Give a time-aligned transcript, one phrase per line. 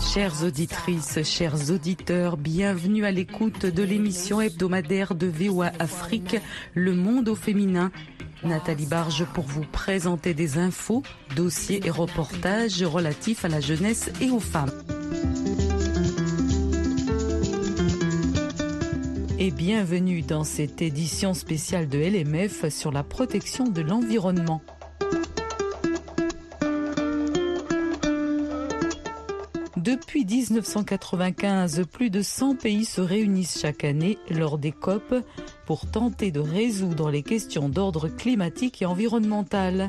[0.00, 6.36] Chères auditrices, chers auditeurs, bienvenue à l'écoute de l'émission hebdomadaire de VOA Afrique,
[6.74, 7.90] Le Monde au féminin.
[8.44, 11.02] Nathalie Barge pour vous présenter des infos,
[11.34, 14.72] dossiers et reportages relatifs à la jeunesse et aux femmes.
[19.38, 24.62] Et bienvenue dans cette édition spéciale de LMF sur la protection de l'environnement.
[29.88, 35.14] Depuis 1995, plus de 100 pays se réunissent chaque année lors des COP
[35.64, 39.88] pour tenter de résoudre les questions d'ordre climatique et environnemental.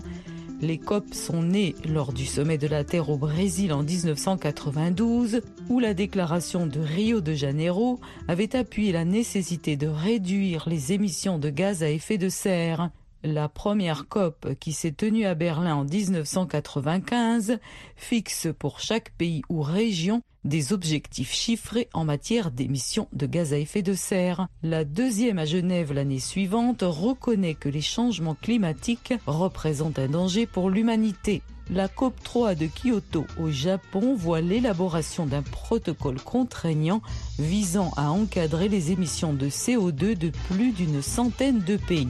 [0.61, 5.81] Les COP sont nés lors du sommet de la Terre au Brésil en 1992, où
[5.81, 11.49] la déclaration de Rio de Janeiro avait appuyé la nécessité de réduire les émissions de
[11.49, 12.89] gaz à effet de serre.
[13.23, 17.59] La première COP qui s'est tenue à Berlin en 1995
[17.97, 23.57] fixe pour chaque pays ou région des objectifs chiffrés en matière d'émissions de gaz à
[23.57, 24.47] effet de serre.
[24.63, 30.69] La deuxième à Genève l'année suivante reconnaît que les changements climatiques représentent un danger pour
[30.69, 31.41] l'humanité.
[31.71, 37.01] La COP 3 de Kyoto au Japon voit l'élaboration d'un protocole contraignant
[37.37, 42.07] visant à encadrer les émissions de CO2 de plus d'une centaine de pays.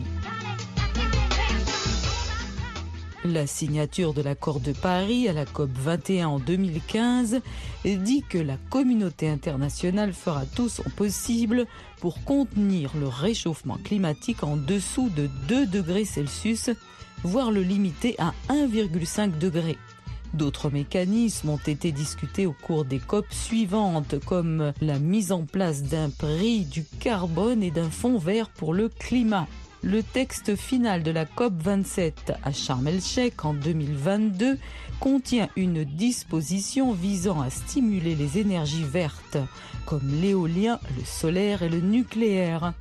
[3.29, 7.41] La signature de l'accord de Paris à la COP 21 en 2015
[7.85, 11.67] dit que la communauté internationale fera tout son possible
[11.99, 16.71] pour contenir le réchauffement climatique en dessous de 2 degrés Celsius,
[17.23, 19.77] voire le limiter à 1,5 degré.
[20.33, 25.83] D'autres mécanismes ont été discutés au cours des COP suivantes, comme la mise en place
[25.83, 29.47] d'un prix du carbone et d'un fonds vert pour le climat.
[29.81, 32.11] Le texte final de la COP27
[32.43, 34.57] à Sharm el-Sheikh en 2022
[34.99, 39.37] contient une disposition visant à stimuler les énergies vertes,
[39.85, 42.73] comme l'éolien, le solaire et le nucléaire.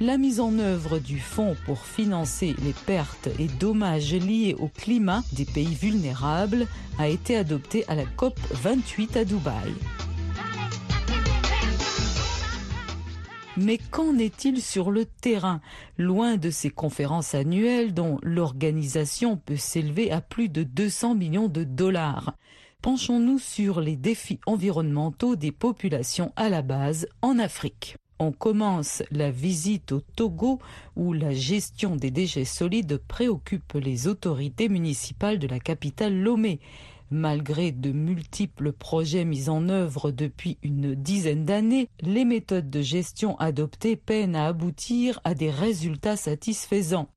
[0.00, 5.22] La mise en œuvre du fonds pour financer les pertes et dommages liés au climat
[5.32, 6.66] des pays vulnérables
[6.98, 9.72] a été adoptée à la COP 28 à Dubaï.
[13.56, 15.60] Mais qu'en est-il sur le terrain?
[15.98, 21.64] Loin de ces conférences annuelles dont l'organisation peut s'élever à plus de 200 millions de
[21.64, 22.34] dollars.
[22.80, 27.96] Penchons-nous sur les défis environnementaux des populations à la base en Afrique.
[28.20, 30.60] On commence la visite au Togo
[30.94, 36.60] où la gestion des déchets solides préoccupe les autorités municipales de la capitale Lomé.
[37.12, 43.36] Malgré de multiples projets mis en œuvre depuis une dizaine d'années, les méthodes de gestion
[43.38, 47.08] adoptées peinent à aboutir à des résultats satisfaisants.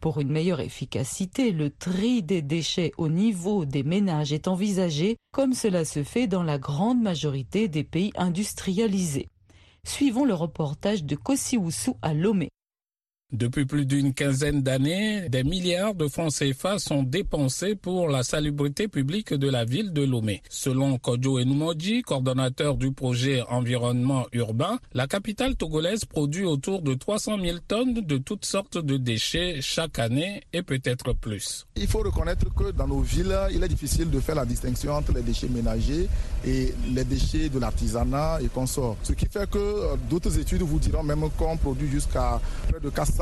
[0.00, 5.52] Pour une meilleure efficacité, le tri des déchets au niveau des ménages est envisagé, comme
[5.52, 9.28] cela se fait dans la grande majorité des pays industrialisés.
[9.86, 12.48] Suivons le reportage de Kosiwusu à Lomé.
[13.32, 18.86] Depuis plus d'une quinzaine d'années, des milliards de francs CFA sont dépensés pour la salubrité
[18.86, 20.42] publique de la ville de Lomé.
[20.48, 27.40] Selon Kodjo Enumoji, coordonnateur du projet environnement urbain, la capitale togolaise produit autour de 300
[27.42, 31.66] 000 tonnes de toutes sortes de déchets chaque année et peut-être plus.
[31.74, 35.12] Il faut reconnaître que dans nos villes, il est difficile de faire la distinction entre
[35.12, 36.08] les déchets ménagers
[36.46, 38.96] et les déchets de l'artisanat et consorts.
[39.02, 43.15] Ce qui fait que d'autres études vous diront même qu'on produit jusqu'à près de 400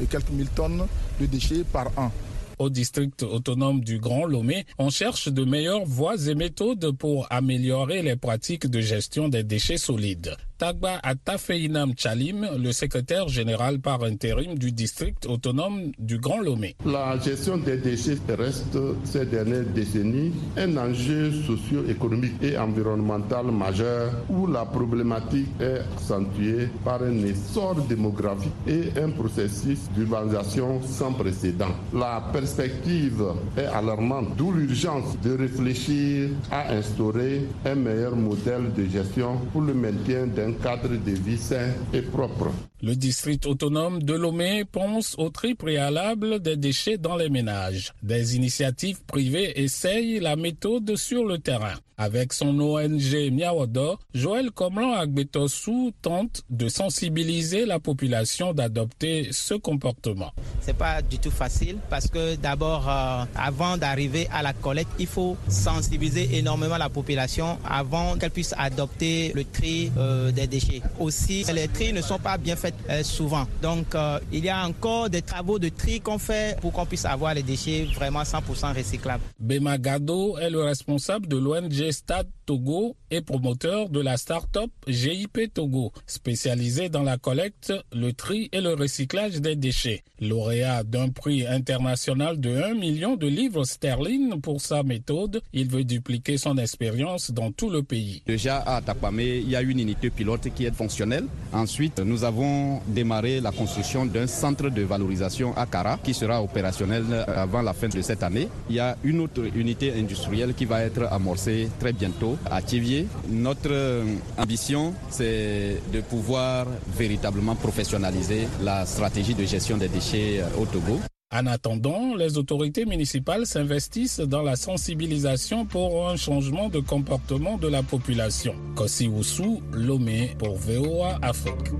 [0.00, 0.86] et quelques mille tonnes
[1.20, 2.10] de déchets par an.
[2.58, 8.00] Au district autonome du Grand Lomé, on cherche de meilleures voies et méthodes pour améliorer
[8.00, 10.36] les pratiques de gestion des déchets solides.
[10.58, 16.76] Tagba Atafeinam Chalim, le secrétaire général par intérim du district autonome du Grand Lomé.
[16.86, 24.46] La gestion des déchets reste ces dernières décennies un enjeu socio-économique et environnemental majeur où
[24.46, 31.74] la problématique est accentuée par un essor démographique et un processus d'urbanisation sans précédent.
[31.92, 33.24] La perspective
[33.58, 39.74] est alarmante, d'où l'urgence de réfléchir à instaurer un meilleur modèle de gestion pour le
[39.74, 42.50] maintien d'un cadre de vie sain et propre.
[42.86, 47.92] Le district autonome de Lomé pense au tri préalable des déchets dans les ménages.
[48.04, 51.74] Des initiatives privées essayent la méthode sur le terrain.
[51.98, 60.30] Avec son ONG Miawodo, Joël Comlan Agbetosu tente de sensibiliser la population d'adopter ce comportement.
[60.60, 65.06] C'est pas du tout facile parce que d'abord, euh, avant d'arriver à la collecte, il
[65.06, 70.82] faut sensibiliser énormément la population avant qu'elle puisse adopter le tri euh, des déchets.
[71.00, 73.46] Aussi, les tri ne sont pas bien faits souvent.
[73.62, 77.04] Donc, euh, il y a encore des travaux de tri qu'on fait pour qu'on puisse
[77.04, 79.22] avoir les déchets vraiment 100% recyclables.
[79.38, 85.52] Bema Gado est le responsable de l'ONG Stade Togo et promoteur de la start-up GIP
[85.52, 90.02] Togo, spécialisée dans la collecte, le tri et le recyclage des déchets.
[90.20, 95.84] Lauréat d'un prix international de 1 million de livres sterling pour sa méthode, il veut
[95.84, 98.22] dupliquer son expérience dans tout le pays.
[98.26, 101.26] Déjà à Takwame, il y a une unité pilote qui est fonctionnelle.
[101.52, 102.55] Ensuite, nous avons
[102.86, 107.88] démarré la construction d'un centre de valorisation à Kara qui sera opérationnel avant la fin
[107.88, 108.48] de cette année.
[108.70, 113.06] Il y a une autre unité industrielle qui va être amorcée très bientôt à Thiviers.
[113.28, 114.02] Notre
[114.38, 116.66] ambition, c'est de pouvoir
[116.96, 120.98] véritablement professionnaliser la stratégie de gestion des déchets au Togo.
[121.32, 127.66] En attendant, les autorités municipales s'investissent dans la sensibilisation pour un changement de comportement de
[127.66, 128.54] la population.
[128.76, 131.72] Kossi Oussou, Lomé pour VOA Afrique.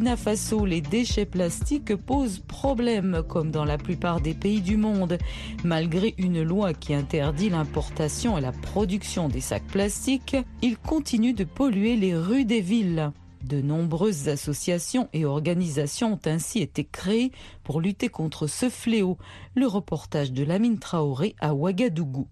[0.00, 5.18] Burkina Faso, les déchets plastiques posent problème, comme dans la plupart des pays du monde.
[5.62, 11.44] Malgré une loi qui interdit l'importation et la production des sacs plastiques, ils continuent de
[11.44, 13.12] polluer les rues des villes.
[13.44, 17.30] De nombreuses associations et organisations ont ainsi été créées
[17.62, 19.18] pour lutter contre ce fléau.
[19.54, 22.26] Le reportage de Lamine Traoré à Ouagadougou.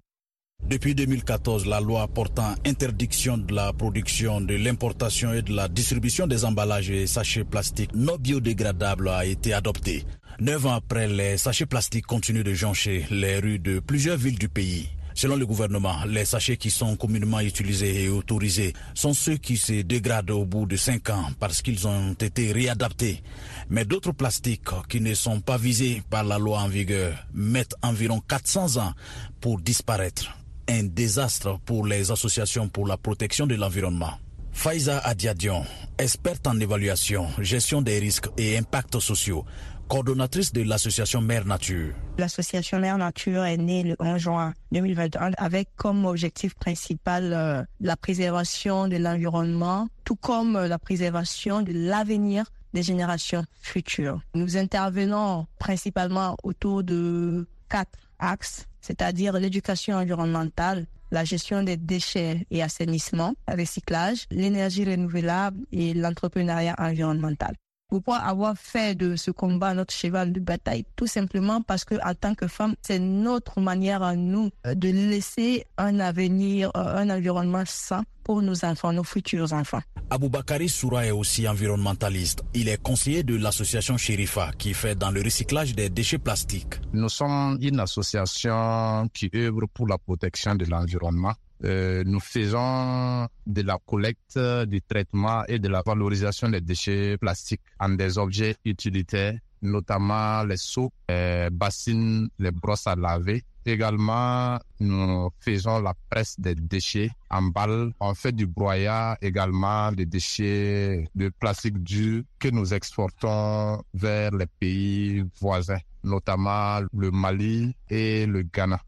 [0.68, 6.26] Depuis 2014, la loi portant interdiction de la production, de l'importation et de la distribution
[6.26, 10.04] des emballages et sachets plastiques non biodégradables a été adoptée.
[10.40, 14.50] Neuf ans après, les sachets plastiques continuent de joncher les rues de plusieurs villes du
[14.50, 14.90] pays.
[15.14, 19.80] Selon le gouvernement, les sachets qui sont communément utilisés et autorisés sont ceux qui se
[19.80, 23.22] dégradent au bout de cinq ans parce qu'ils ont été réadaptés.
[23.70, 28.20] Mais d'autres plastiques qui ne sont pas visés par la loi en vigueur mettent environ
[28.20, 28.92] 400 ans
[29.40, 30.34] pour disparaître
[30.68, 34.12] un désastre pour les associations pour la protection de l'environnement.
[34.52, 35.64] Faiza Adiadion,
[35.98, 39.44] experte en évaluation, gestion des risques et impacts sociaux,
[39.88, 41.94] coordonnatrice de l'association Mère Nature.
[42.18, 47.96] L'association Mère Nature est née le 11 juin 2021 avec comme objectif principal euh, la
[47.96, 52.44] préservation de l'environnement, tout comme euh, la préservation de l'avenir
[52.74, 54.20] des générations futures.
[54.34, 62.62] Nous intervenons principalement autour de quatre axes c'est-à-dire l'éducation environnementale, la gestion des déchets et
[62.62, 67.54] assainissement, recyclage, l'énergie renouvelable et l'entrepreneuriat environnemental.
[67.90, 72.12] Pourquoi avoir fait de ce combat notre cheval de bataille Tout simplement parce que en
[72.12, 78.04] tant que femme, c'est notre manière à nous de laisser un avenir, un environnement sain
[78.24, 79.80] pour nos enfants, nos futurs enfants.
[80.10, 82.42] Aboubakari Soura est aussi environnementaliste.
[82.52, 86.82] Il est conseiller de l'association Sherifa qui fait dans le recyclage des déchets plastiques.
[86.92, 91.32] Nous sommes une association qui œuvre pour la protection de l'environnement.
[91.64, 97.62] Euh, nous faisons de la collecte, du traitement et de la valorisation des déchets plastiques
[97.80, 103.42] en des objets utilitaires, notamment les seaux, les bassines, les brosses à laver.
[103.66, 107.92] Également, nous faisons la presse des déchets en balle.
[108.00, 114.46] On fait du broyat également des déchets de plastique dur que nous exportons vers les
[114.46, 118.80] pays voisins, notamment le Mali et le Ghana.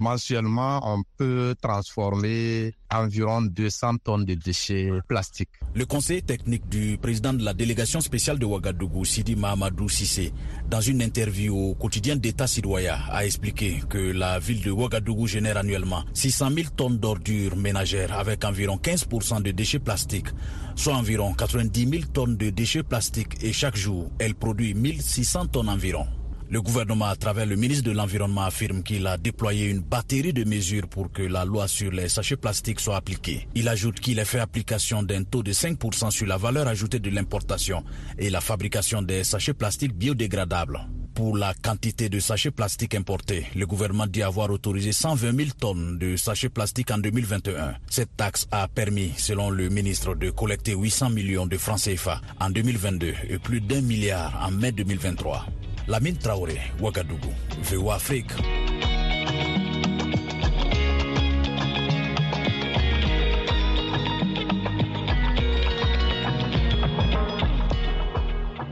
[0.00, 5.50] Mensuellement, on peut transformer environ 200 tonnes de déchets plastiques.
[5.74, 10.32] Le conseiller technique du président de la délégation spéciale de Ouagadougou, Sidi Mahamadou Sissé,
[10.70, 15.56] dans une interview au quotidien d'État Sidoya, a expliqué que la ville de Ouagadougou génère
[15.56, 20.28] annuellement 600 000 tonnes d'ordures ménagères avec environ 15% de déchets plastiques,
[20.76, 25.68] soit environ 90 000 tonnes de déchets plastiques et chaque jour, elle produit 1600 tonnes
[25.68, 26.06] environ.
[26.50, 30.44] Le gouvernement, à travers le ministre de l'Environnement, affirme qu'il a déployé une batterie de
[30.44, 33.46] mesures pour que la loi sur les sachets plastiques soit appliquée.
[33.54, 37.10] Il ajoute qu'il a fait application d'un taux de 5% sur la valeur ajoutée de
[37.10, 37.84] l'importation
[38.18, 40.80] et la fabrication des sachets plastiques biodégradables.
[41.12, 45.98] Pour la quantité de sachets plastiques importés, le gouvernement dit avoir autorisé 120 000 tonnes
[45.98, 47.74] de sachets plastiques en 2021.
[47.90, 52.48] Cette taxe a permis, selon le ministre, de collecter 800 millions de francs CFA en
[52.48, 55.44] 2022 et plus d'un milliard en mai 2023.
[55.88, 58.32] Lamine Traoré, Ouagadougou, VOA Afrique.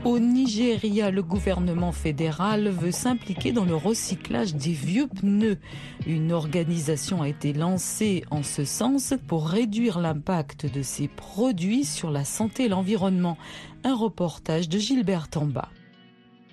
[0.05, 5.57] Au Nigeria, le gouvernement fédéral veut s'impliquer dans le recyclage des vieux pneus.
[6.05, 12.11] Une organisation a été lancée en ce sens pour réduire l'impact de ces produits sur
[12.11, 13.39] la santé et l'environnement.
[13.83, 15.69] Un reportage de Gilbert Tamba.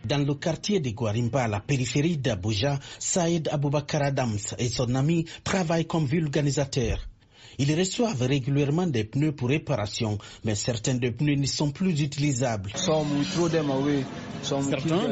[0.05, 5.25] Dans le quartier de Guarimba, à la périphérie d'Abuja, Saïd Aboubakar Adams et son ami
[5.43, 7.01] travaillent comme vulganisateurs.
[7.59, 12.71] Ils reçoivent régulièrement des pneus pour réparation, mais certains des pneus ne sont plus utilisables.
[12.75, 13.05] Certains,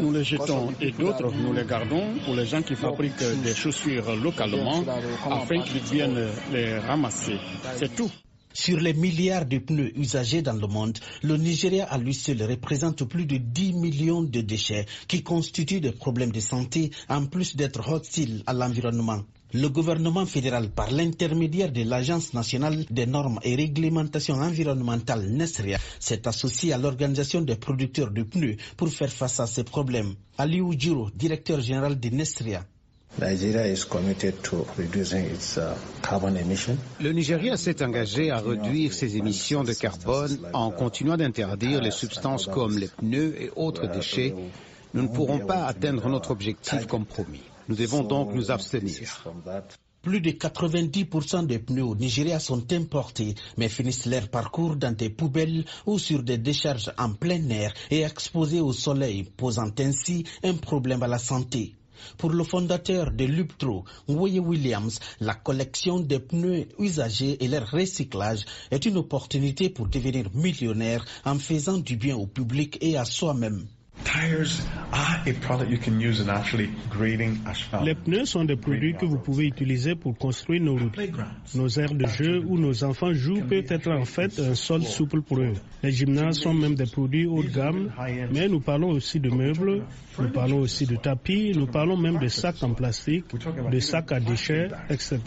[0.00, 4.16] nous les jetons et d'autres, nous les gardons pour les gens qui fabriquent des chaussures
[4.16, 4.82] localement
[5.30, 7.36] afin qu'ils viennent les ramasser.
[7.78, 8.10] C'est tout.
[8.54, 13.04] Sur les milliards de pneus usagés dans le monde, le Nigeria à lui seul représente
[13.04, 17.88] plus de 10 millions de déchets qui constituent des problèmes de santé en plus d'être
[17.90, 19.22] hostiles à l'environnement.
[19.54, 26.26] Le gouvernement fédéral, par l'intermédiaire de l'Agence nationale des normes et réglementations environnementales NESRIA, s'est
[26.26, 30.14] associé à l'organisation des producteurs de pneus pour faire face à ces problèmes.
[30.38, 32.64] Aliou Djiro, directeur général de NESRIA.
[33.20, 33.28] Le
[37.12, 42.78] Nigeria s'est engagé à réduire ses émissions de carbone en continuant d'interdire les substances comme
[42.78, 44.34] les pneus et autres déchets.
[44.94, 47.42] Nous ne pourrons pas atteindre notre objectif comme promis.
[47.68, 49.24] Nous devons donc nous abstenir.
[50.02, 55.10] Plus de 90% des pneus au Nigeria sont importés, mais finissent leur parcours dans des
[55.10, 60.54] poubelles ou sur des décharges en plein air et exposés au soleil, posant ainsi un
[60.54, 61.74] problème à la santé.
[62.18, 68.44] Pour le fondateur de Luptro, Woye Williams, la collection des pneus usagés et leur recyclage
[68.70, 73.66] est une opportunité pour devenir millionnaire en faisant du bien au public et à soi-même.
[77.84, 80.98] Les pneus sont des produits que vous pouvez utiliser pour construire nos routes.
[81.54, 85.22] Nos aires de jeu où nos enfants jouent peut être en fait un sol souple
[85.22, 85.54] pour eux.
[85.82, 87.90] Les gymnases sont même des produits haut de gamme,
[88.32, 89.82] mais nous parlons aussi de meubles,
[90.18, 93.24] nous parlons aussi de tapis, nous parlons même de sacs en plastique,
[93.70, 95.18] de sacs à déchets, etc.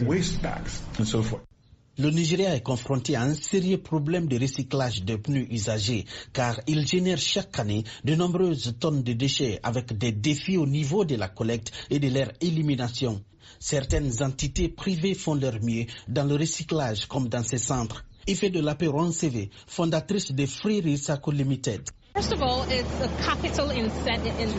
[1.97, 6.85] Le Nigeria est confronté à un sérieux problème de recyclage de pneus usagés car il
[6.85, 11.29] génère chaque année de nombreuses tonnes de déchets avec des défis au niveau de la
[11.29, 13.23] collecte et de leur élimination.
[13.61, 18.03] Certaines entités privées font leur mieux dans le recyclage comme dans ces centres.
[18.27, 18.75] Ife de la
[19.13, 21.81] CV, fondatrice de Free Recycle Limited.
[22.15, 22.38] Tout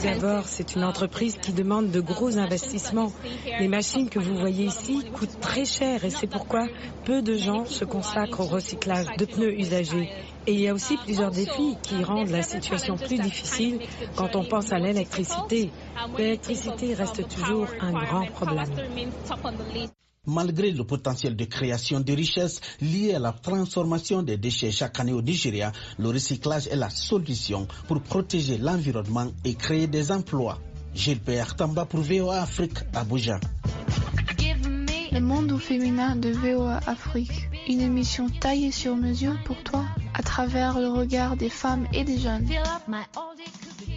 [0.02, 3.12] d'abord, c'est une entreprise qui demande de gros investissements.
[3.58, 6.68] Les machines que vous voyez ici coûtent très cher et c'est pourquoi
[7.04, 10.10] peu de gens se consacrent au recyclage de pneus usagés.
[10.46, 13.80] Et il y a aussi plusieurs défis qui rendent la situation plus difficile
[14.16, 15.72] quand on pense à l'électricité.
[16.18, 18.68] L'électricité reste toujours un grand problème.
[20.26, 25.12] Malgré le potentiel de création de richesses liées à la transformation des déchets chaque année
[25.12, 30.58] au Nigeria, le recyclage est la solution pour protéger l'environnement et créer des emplois.
[30.94, 33.38] Gilbert Tamba pour VOA Afrique, Abuja.
[35.12, 40.78] Le monde féminin de VOA Afrique, une émission taillée sur mesure pour toi à travers
[40.78, 42.46] le regard des femmes et des jeunes.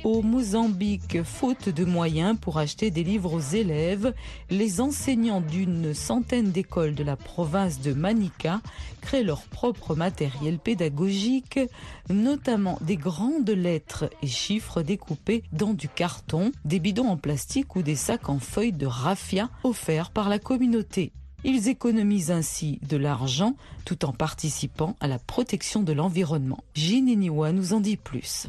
[0.05, 4.13] Au Mozambique, faute de moyens pour acheter des livres aux élèves,
[4.49, 8.61] les enseignants d'une centaine d'écoles de la province de Manica
[9.01, 11.59] créent leur propre matériel pédagogique,
[12.09, 17.81] notamment des grandes lettres et chiffres découpés dans du carton, des bidons en plastique ou
[17.81, 21.11] des sacs en feuilles de raffia offerts par la communauté.
[21.43, 26.63] Ils économisent ainsi de l'argent tout en participant à la protection de l'environnement.
[26.73, 28.47] Gininiwa nous en dit plus.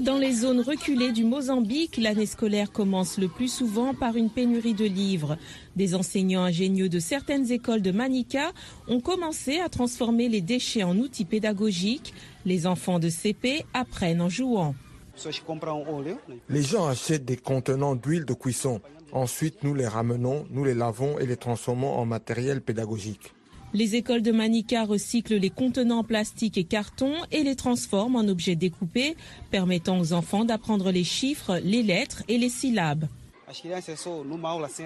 [0.00, 4.72] Dans les zones reculées du Mozambique, l'année scolaire commence le plus souvent par une pénurie
[4.72, 5.36] de livres.
[5.76, 8.52] Des enseignants ingénieux de certaines écoles de Manica
[8.88, 12.14] ont commencé à transformer les déchets en outils pédagogiques.
[12.46, 14.74] Les enfants de CP apprennent en jouant.
[16.48, 18.80] Les gens achètent des contenants d'huile de cuisson.
[19.12, 23.34] Ensuite, nous les ramenons, nous les lavons et les transformons en matériel pédagogique.
[23.72, 28.56] Les écoles de Manica recyclent les contenants plastiques et cartons et les transforment en objets
[28.56, 29.16] découpés,
[29.52, 33.06] permettant aux enfants d'apprendre les chiffres, les lettres et les syllabes.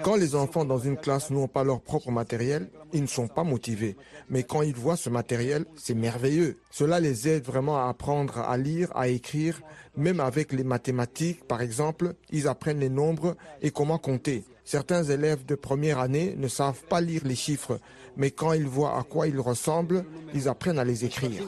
[0.03, 3.43] Quand les enfants dans une classe n'ont pas leur propre matériel, ils ne sont pas
[3.43, 3.95] motivés.
[4.29, 6.57] Mais quand ils voient ce matériel, c'est merveilleux.
[6.71, 9.61] Cela les aide vraiment à apprendre à lire, à écrire.
[9.97, 14.43] Même avec les mathématiques, par exemple, ils apprennent les nombres et comment compter.
[14.65, 17.79] Certains élèves de première année ne savent pas lire les chiffres,
[18.17, 21.43] mais quand ils voient à quoi ils ressemblent, ils apprennent à les écrire.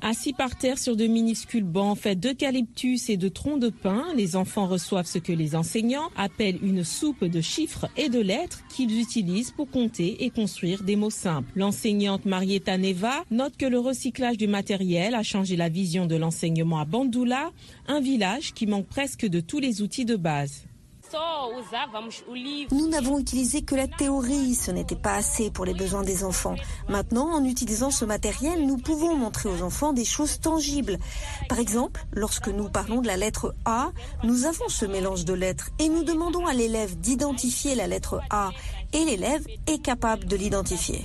[0.00, 4.34] Assis par terre sur de minuscules bancs faits d'eucalyptus et de troncs de pin, les
[4.34, 9.00] enfants reçoivent ce que les enseignants appellent une soupe de chiffres et de lettres qu'ils
[9.00, 11.50] utilisent pour compter et construire des mots simples.
[11.54, 16.80] L'enseignante Marietta Neva note que le recyclage du matériel a changé la vision de l'enseignement
[16.80, 16.84] à
[17.86, 20.64] Un village qui manque presque de tous les outils de base.
[22.70, 26.56] Nous n'avons utilisé que la théorie, ce n'était pas assez pour les besoins des enfants.
[26.88, 30.98] Maintenant, en utilisant ce matériel, nous pouvons montrer aux enfants des choses tangibles.
[31.48, 33.92] Par exemple, lorsque nous parlons de la lettre A,
[34.24, 38.50] nous avons ce mélange de lettres et nous demandons à l'élève d'identifier la lettre A
[38.92, 41.00] et l'élève est capable de l'identifier.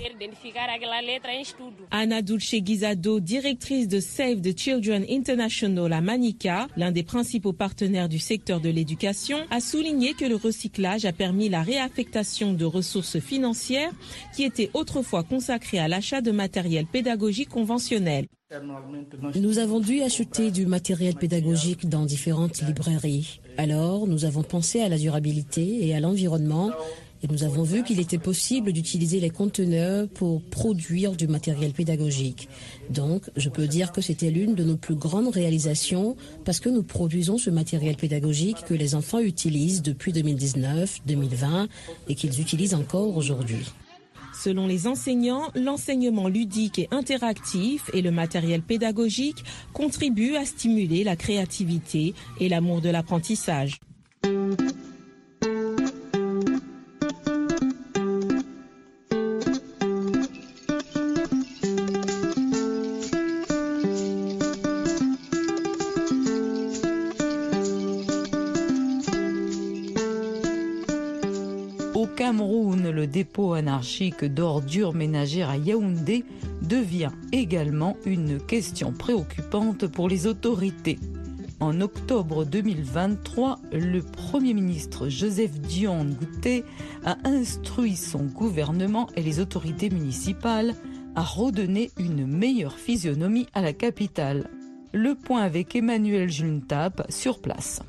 [1.91, 8.09] Anna Dulce Guizado, directrice de Save the Children International à Manica, l'un des principaux partenaires
[8.09, 13.19] du secteur de l'éducation, a souligné que le recyclage a permis la réaffectation de ressources
[13.19, 13.91] financières
[14.35, 18.27] qui étaient autrefois consacrées à l'achat de matériel pédagogique conventionnel.
[19.35, 23.41] Nous avons dû acheter du matériel pédagogique dans différentes librairies.
[23.57, 26.71] Alors, nous avons pensé à la durabilité et à l'environnement
[27.23, 32.47] et nous avons vu qu'il était possible d'utiliser les conteneurs pour produire du matériel pédagogique.
[32.89, 36.83] Donc, je peux dire que c'était l'une de nos plus grandes réalisations parce que nous
[36.83, 41.67] produisons ce matériel pédagogique que les enfants utilisent depuis 2019, 2020
[42.09, 43.65] et qu'ils utilisent encore aujourd'hui.
[44.33, 49.43] Selon les enseignants, l'enseignement ludique et interactif et le matériel pédagogique
[49.73, 53.79] contribuent à stimuler la créativité et l'amour de l'apprentissage.
[73.67, 76.23] Anarchique d'ordures ménagères à Yaoundé
[76.61, 80.97] devient également une question préoccupante pour les autorités.
[81.59, 86.63] En octobre 2023, le Premier ministre Joseph Dion Gouté
[87.03, 90.73] a instruit son gouvernement et les autorités municipales
[91.15, 94.49] à redonner une meilleure physionomie à la capitale.
[94.93, 97.81] Le point avec Emmanuel Juntap sur place.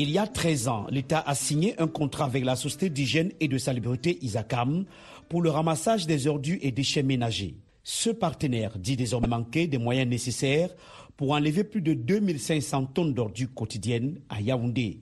[0.00, 3.48] Il y a 13 ans, l'État a signé un contrat avec la Société d'hygiène et
[3.48, 4.84] de salubrité Isacam
[5.28, 7.56] pour le ramassage des ordures et déchets ménagers.
[7.82, 10.70] Ce partenaire dit désormais manquer des moyens nécessaires
[11.16, 15.00] pour enlever plus de 2500 tonnes d'ordures quotidiennes à Yaoundé.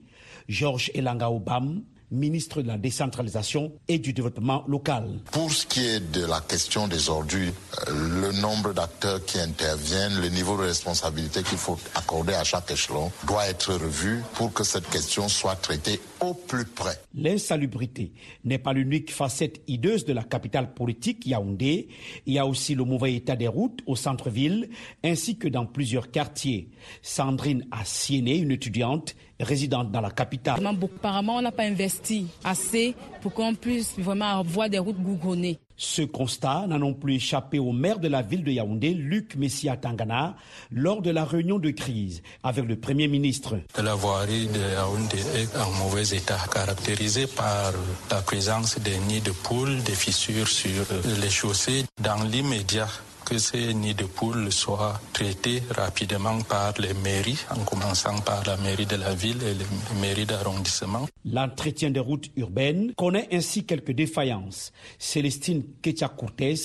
[0.49, 5.05] Georges Elanga Obam, ministre de la décentralisation et du développement local.
[5.31, 7.51] Pour ce qui est de la question des ordures,
[7.87, 12.71] euh, le nombre d'acteurs qui interviennent, le niveau de responsabilité qu'il faut accorder à chaque
[12.71, 16.99] échelon doit être revu pour que cette question soit traitée au plus près.
[17.15, 18.11] L'insalubrité
[18.43, 21.87] n'est pas l'unique facette hideuse de la capitale politique Yaoundé.
[22.25, 24.69] Il y a aussi le mauvais état des routes au centre-ville
[25.03, 26.69] ainsi que dans plusieurs quartiers.
[27.01, 30.65] Sandrine Assiéné, une étudiante, résidente dans la capitale.
[30.65, 35.59] Apparemment, on n'a pas investi assez pour qu'on puisse vraiment avoir des routes gougounées.
[35.77, 39.77] Ce constat n'a non plus échappé au maire de la ville de Yaoundé, Luc Messia
[39.77, 40.35] Tangana,
[40.71, 43.59] lors de la réunion de crise avec le Premier ministre.
[43.81, 47.73] La voirie de Yaoundé est en mauvais état, caractérisée par
[48.09, 50.83] la présence des nids de poules, des fissures sur
[51.21, 51.85] les chaussées.
[52.01, 52.87] Dans l'immédiat,
[53.27, 58.55] que ces nids de poules soient traités rapidement par les mairies, en commençant par la
[58.57, 61.07] mairie de la ville et les mairies d'arrondissement.
[61.25, 64.71] L'entretien des routes urbaines connaît ainsi quelques défaillances.
[64.97, 66.55] Célestine Ketia Cortés,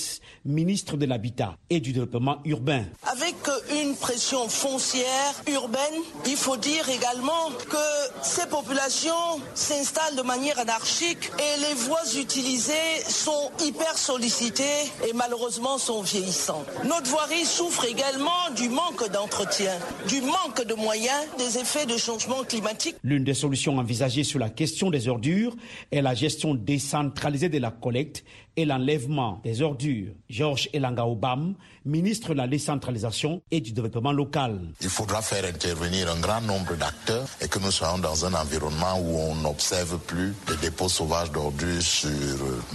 [0.45, 2.85] ministre de l'Habitat et du Développement urbain.
[3.11, 3.35] Avec
[3.81, 11.29] une pression foncière urbaine, il faut dire également que ces populations s'installent de manière anarchique
[11.39, 14.63] et les voies utilisées sont hyper sollicitées
[15.05, 16.52] et malheureusement sont vieillissantes.
[16.83, 19.71] Notre voirie souffre également du manque d'entretien,
[20.07, 22.95] du manque de moyens, des effets de changement climatique.
[23.03, 25.55] L'une des solutions envisagées sur la question des ordures
[25.91, 28.23] est la gestion décentralisée de la collecte
[28.55, 30.13] et l'enlèvement des ordures.
[30.29, 34.59] Georges Elanga Obam, ministre de la décentralisation et du développement local.
[34.81, 38.99] Il faudra faire intervenir un grand nombre d'acteurs et que nous soyons dans un environnement
[38.99, 42.09] où on n'observe plus de dépôts sauvages d'ordures sur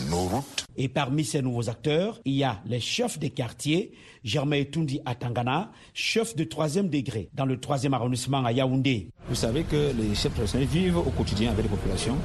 [0.09, 0.64] nos routes.
[0.77, 3.93] Et parmi ces nouveaux acteurs, il y a les chefs des quartiers
[4.25, 9.09] Germain Tundi Atangana, chef de troisième degré dans le troisième arrondissement à Yaoundé.
[9.29, 12.17] Vous savez que les chefs professionnels vivent au quotidien avec les populations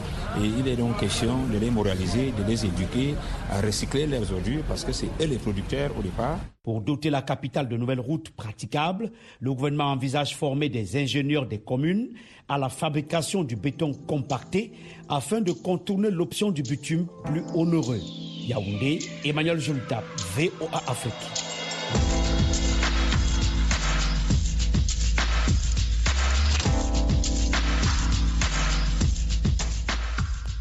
[0.41, 3.15] et il est donc question de les moraliser, de les éduquer
[3.51, 6.39] à recycler leurs ordures parce que c'est eux les producteurs au départ.
[6.63, 9.11] Pour doter la capitale de nouvelles routes praticables,
[9.41, 12.09] le gouvernement envisage former des ingénieurs des communes
[12.47, 14.71] à la fabrication du béton compacté
[15.09, 17.99] afin de contourner l'option du bitume plus onéreux.
[18.47, 20.05] Yaoundé, Emmanuel Jultap,
[20.37, 21.52] VOA Afrique.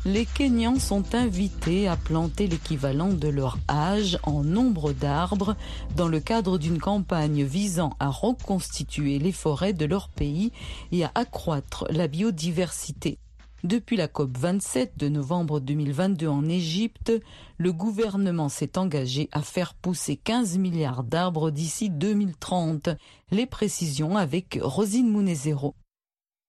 [0.05, 5.57] Les Kenyans sont invités à planter l'équivalent de leur âge en nombre d'arbres
[5.97, 10.51] dans le cadre d'une campagne visant à reconstituer les forêts de leur pays
[10.91, 13.19] et à accroître la biodiversité.
[13.63, 17.13] Depuis la COP 27 de novembre 2022 en Égypte,
[17.59, 22.89] le gouvernement s'est engagé à faire pousser 15 milliards d'arbres d'ici 2030.
[23.31, 25.77] Les précisions avec Rosine Munezero.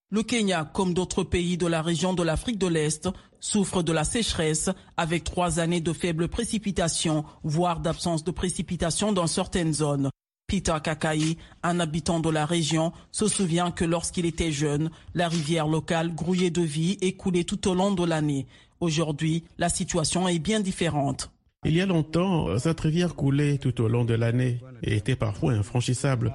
[0.10, 3.10] Le Kenya, comme d'autres pays de la région de l'Afrique de l'Est,
[3.44, 9.28] souffre de la sécheresse avec trois années de faibles précipitations, voire d'absence de précipitations dans
[9.28, 10.10] certaines zones.
[10.48, 15.68] Peter Kakai, un habitant de la région, se souvient que lorsqu'il était jeune, la rivière
[15.68, 18.48] locale grouillait de vie et coulait tout au long de l'année.
[18.80, 21.30] Aujourd'hui, la situation est bien différente.
[21.66, 25.54] Il y a longtemps, cette rivière coulait tout au long de l'année et était parfois
[25.54, 26.34] infranchissable.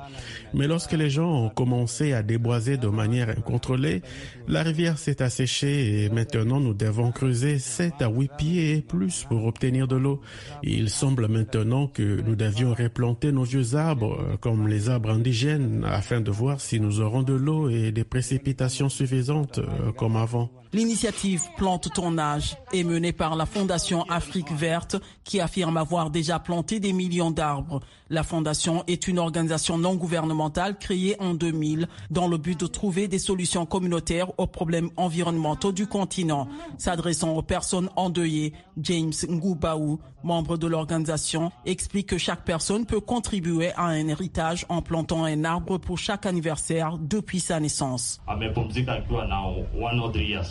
[0.54, 4.02] Mais lorsque les gens ont commencé à déboiser de manière incontrôlée,
[4.46, 9.24] la rivière s'est asséchée et maintenant nous devons creuser 7 à 8 pieds et plus
[9.28, 10.20] pour obtenir de l'eau.
[10.62, 16.20] Il semble maintenant que nous devions replanter nos vieux arbres, comme les arbres indigènes, afin
[16.20, 19.60] de voir si nous aurons de l'eau et des précipitations suffisantes
[19.96, 20.50] comme avant.
[20.72, 24.96] L'initiative Plante ton âge est menée par la Fondation Afrique Verte
[25.28, 27.80] qui affirme avoir déjà planté des millions d'arbres.
[28.08, 33.08] La Fondation est une organisation non gouvernementale créée en 2000 dans le but de trouver
[33.08, 36.48] des solutions communautaires aux problèmes environnementaux du continent.
[36.78, 43.72] S'adressant aux personnes endeuillées, James Ngubaou, membre de l'organisation, explique que chaque personne peut contribuer
[43.72, 48.20] à un héritage en plantant un arbre pour chaque anniversaire depuis sa naissance.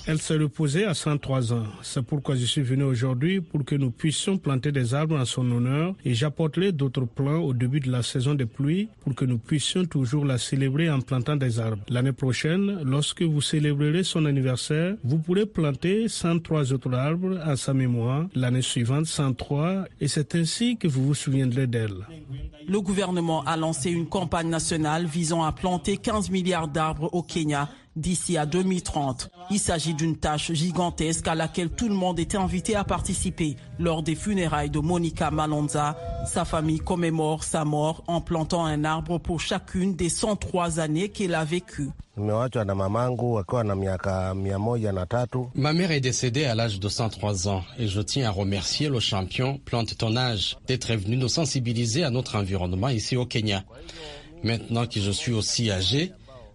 [0.07, 1.63] Elle s'est reposée à 103 ans.
[1.81, 5.49] C'est pourquoi je suis venu aujourd'hui pour que nous puissions planter des arbres en son
[5.51, 9.37] honneur et j'apporterai d'autres plants au début de la saison des pluies pour que nous
[9.37, 11.83] puissions toujours la célébrer en plantant des arbres.
[11.89, 17.73] L'année prochaine, lorsque vous célébrerez son anniversaire, vous pourrez planter 103 autres arbres à sa
[17.73, 18.27] mémoire.
[18.35, 22.05] L'année suivante, 103 et c'est ainsi que vous vous souviendrez d'elle.
[22.67, 27.69] Le gouvernement a lancé une campagne nationale visant à planter 15 milliards d'arbres au Kenya
[27.97, 29.29] d'ici à 2030.
[29.51, 33.55] Il s'agit d'une tâche gigantesque à laquelle tout le monde est invité à participer.
[33.79, 39.17] Lors des funérailles de Monica Malonza, sa famille commémore sa mort en plantant un arbre
[39.17, 41.89] pour chacune des 103 années qu'elle a vécues.
[42.17, 42.49] Ma
[45.73, 49.59] mère est décédée à l'âge de 103 ans et je tiens à remercier le champion
[49.63, 53.63] Plante ton âge d'être venu nous sensibiliser à notre environnement ici au Kenya.
[54.43, 56.11] Maintenant que je suis aussi âgé,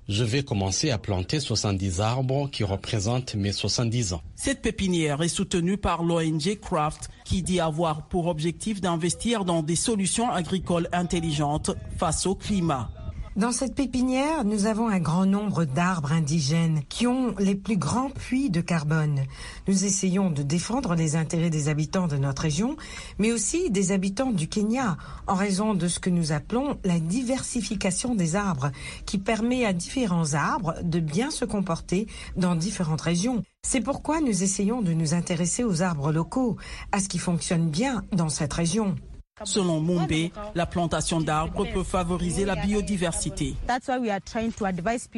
[0.09, 4.23] je vais commencer à planter 70 arbres qui représentent mes 70 ans.
[4.37, 9.77] Cette pépinière est soutenue par l'ONG Craft qui dit avoir pour objectif d'investir dans des
[9.77, 12.91] solutions agricoles intelligentes face au climat.
[13.35, 18.11] Dans cette pépinière, nous avons un grand nombre d'arbres indigènes qui ont les plus grands
[18.11, 19.23] puits de carbone.
[19.67, 22.77] Nous essayons de défendre les intérêts des habitants de notre région,
[23.19, 28.15] mais aussi des habitants du Kenya, en raison de ce que nous appelons la diversification
[28.15, 28.71] des arbres,
[29.07, 33.43] qui permet à différents arbres de bien se comporter dans différentes régions.
[33.63, 36.59] C'est pourquoi nous essayons de nous intéresser aux arbres locaux,
[36.93, 38.95] à ce qui fonctionne bien dans cette région.
[39.45, 43.55] Selon Mumbe, la plantation d'arbres peut favoriser la biodiversité.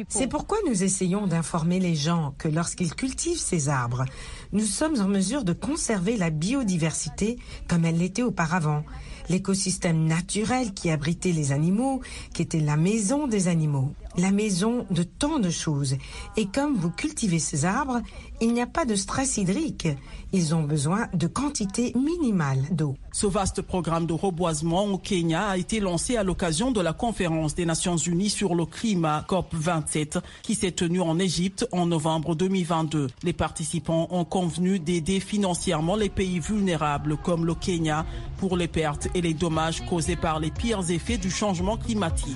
[0.09, 4.05] C'est pourquoi nous essayons d'informer les gens que lorsqu'ils cultivent ces arbres,
[4.51, 8.83] nous sommes en mesure de conserver la biodiversité comme elle l'était auparavant.
[9.29, 12.01] L'écosystème naturel qui abritait les animaux,
[12.33, 15.95] qui était la maison des animaux la maison de tant de choses.
[16.37, 18.01] Et comme vous cultivez ces arbres,
[18.41, 19.87] il n'y a pas de stress hydrique.
[20.33, 22.95] Ils ont besoin de quantité minimale d'eau.
[23.11, 27.55] Ce vaste programme de reboisement au Kenya a été lancé à l'occasion de la conférence
[27.55, 33.07] des Nations Unies sur le climat COP27 qui s'est tenue en Égypte en novembre 2022.
[33.23, 38.05] Les participants ont convenu d'aider financièrement les pays vulnérables comme le Kenya
[38.37, 42.35] pour les pertes et les dommages causés par les pires effets du changement climatique.